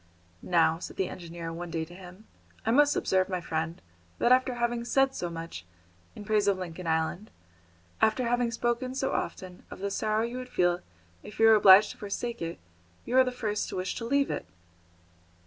"Now," 0.41 0.79
said 0.79 0.95
the 0.97 1.09
engineer 1.09 1.53
one 1.53 1.69
day 1.69 1.85
to 1.85 1.93
him, 1.93 2.25
"I 2.65 2.71
must 2.71 2.95
observe, 2.95 3.29
my 3.29 3.39
friend, 3.39 3.79
that 4.17 4.31
after 4.31 4.55
having 4.55 4.83
said 4.83 5.13
so 5.13 5.29
much, 5.29 5.63
in 6.15 6.25
praise 6.25 6.47
of 6.47 6.57
Lincoln 6.57 6.87
Island, 6.87 7.29
after 8.01 8.25
having 8.27 8.49
spoken 8.49 8.95
so 8.95 9.11
often 9.11 9.61
of 9.69 9.77
the 9.77 9.91
sorrow 9.91 10.23
you 10.23 10.37
would 10.37 10.49
feel 10.49 10.79
if 11.21 11.37
you 11.39 11.45
were 11.45 11.53
obliged 11.53 11.91
to 11.91 11.97
forsake 11.99 12.41
it, 12.41 12.57
you 13.05 13.15
are 13.15 13.23
the 13.23 13.31
first 13.31 13.69
to 13.69 13.75
wish 13.75 13.93
to 13.97 14.05
leave 14.05 14.31
it." 14.31 14.47